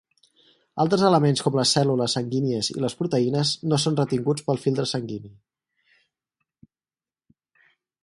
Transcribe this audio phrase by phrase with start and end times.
[0.83, 5.33] Altres elements com les cèl·lules sanguínies i les proteïnes no són retinguts pel filtre sanguini.